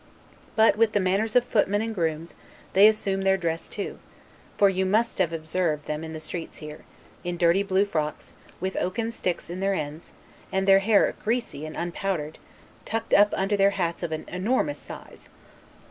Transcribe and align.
But, 0.55 0.77
with 0.79 0.93
the 0.93 0.99
manners 0.99 1.35
of 1.35 1.43
footmen 1.45 1.79
and 1.83 1.93
grooms, 1.93 2.33
they 2.73 2.87
assume 2.87 3.21
their 3.21 3.37
dress 3.37 3.69
too; 3.69 3.99
for 4.57 4.67
you 4.67 4.83
must 4.83 5.19
have 5.19 5.31
observed 5.31 5.85
them 5.85 6.03
in 6.03 6.11
the 6.13 6.19
streets 6.19 6.57
here, 6.57 6.85
in 7.23 7.37
dirty 7.37 7.61
blue 7.61 7.85
frocks, 7.85 8.33
with 8.59 8.75
oaken 8.77 9.11
sticks 9.11 9.47
in 9.47 9.59
their 9.59 9.75
ends, 9.75 10.11
and 10.51 10.67
their 10.67 10.79
hair 10.79 11.13
greasy 11.23 11.67
and 11.67 11.75
unpowdered, 11.77 12.39
tucked 12.83 13.13
up 13.13 13.31
under 13.37 13.55
their 13.55 13.69
hats 13.77 14.01
of 14.01 14.11
an 14.11 14.25
enormous 14.27 14.79
size. 14.79 15.29